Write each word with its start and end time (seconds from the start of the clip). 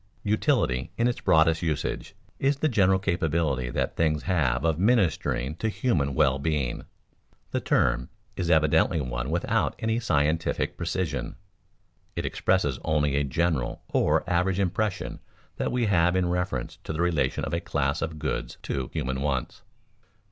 Utility, 0.23 0.89
in 0.97 1.07
its 1.07 1.21
broadest 1.21 1.61
usage, 1.61 2.15
is 2.39 2.57
the 2.57 2.67
general 2.67 2.97
capability 2.97 3.69
that 3.69 3.95
things 3.95 4.23
have 4.23 4.65
of 4.65 4.79
ministering 4.79 5.53
to 5.57 5.69
human 5.69 6.15
well 6.15 6.39
being. 6.39 6.85
The 7.51 7.59
term 7.59 8.09
is 8.35 8.49
evidently 8.49 8.99
one 8.99 9.29
without 9.29 9.75
any 9.77 9.99
scientific 9.99 10.75
precision. 10.75 11.35
It 12.15 12.25
expresses 12.25 12.79
only 12.83 13.15
a 13.15 13.23
general 13.23 13.83
or 13.89 14.27
average 14.27 14.59
impression 14.59 15.19
that 15.57 15.71
we 15.71 15.85
have 15.85 16.15
in 16.15 16.29
reference 16.29 16.77
to 16.83 16.93
the 16.93 17.01
relation 17.03 17.45
of 17.45 17.53
a 17.53 17.59
class 17.59 18.01
of 18.01 18.17
goods 18.17 18.57
to 18.63 18.89
human 18.91 19.21
wants. 19.21 19.61